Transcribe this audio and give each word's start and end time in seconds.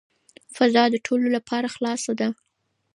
فضا 0.55 0.83
د 0.91 0.95
ټولو 1.05 1.27
لپاره 1.35 1.67
خلاصه 1.75 2.11
ده. 2.19 2.29